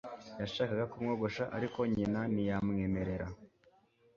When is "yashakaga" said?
0.41-0.85